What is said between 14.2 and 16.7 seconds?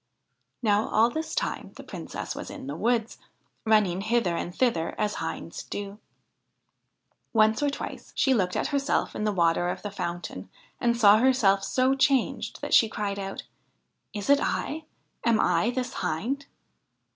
it I? Am I this hind